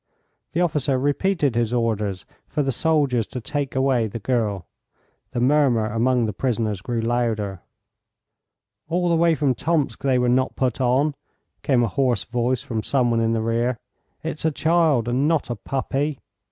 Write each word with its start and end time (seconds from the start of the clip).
The 0.53 0.61
officer 0.61 0.97
repeated 0.97 1.53
his 1.55 1.71
orders 1.71 2.25
for 2.47 2.63
the 2.63 2.71
soldiers 2.71 3.27
to 3.27 3.39
take 3.39 3.75
away 3.75 4.07
the 4.07 4.17
girl. 4.17 4.65
The 5.29 5.39
murmur 5.39 5.85
among 5.85 6.25
the 6.25 6.33
prisoners 6.33 6.81
grew 6.81 7.01
louder. 7.01 7.61
"All 8.89 9.09
the 9.09 9.15
way 9.15 9.35
from 9.35 9.53
Tomsk 9.53 10.01
they 10.01 10.17
were 10.17 10.27
not 10.27 10.55
put 10.55 10.81
on," 10.81 11.13
came 11.61 11.83
a 11.83 11.87
hoarse 11.87 12.23
voice 12.23 12.63
from 12.63 12.81
some 12.81 13.11
one 13.11 13.19
in 13.19 13.33
the 13.33 13.41
rear. 13.43 13.77
"It's 14.23 14.43
a 14.43 14.49
child, 14.49 15.07
and 15.07 15.27
not 15.27 15.51
a 15.51 15.55
puppy." 15.55 16.19